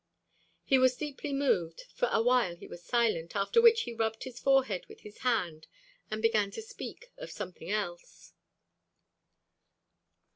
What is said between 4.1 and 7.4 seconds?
his forehead with his hand and began to speak of